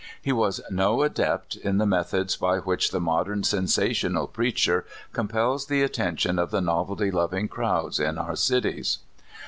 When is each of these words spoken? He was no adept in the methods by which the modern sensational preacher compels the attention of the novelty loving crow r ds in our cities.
He 0.19 0.31
was 0.31 0.61
no 0.71 1.03
adept 1.03 1.55
in 1.55 1.77
the 1.77 1.85
methods 1.85 2.35
by 2.35 2.57
which 2.57 2.89
the 2.89 2.99
modern 2.99 3.43
sensational 3.43 4.25
preacher 4.25 4.83
compels 5.13 5.67
the 5.67 5.83
attention 5.83 6.39
of 6.39 6.49
the 6.49 6.59
novelty 6.59 7.11
loving 7.11 7.47
crow 7.47 7.83
r 7.83 7.89
ds 7.89 7.99
in 7.99 8.17
our 8.17 8.35
cities. 8.35 8.97